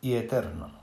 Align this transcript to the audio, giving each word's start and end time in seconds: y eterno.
y 0.00 0.14
eterno. 0.14 0.77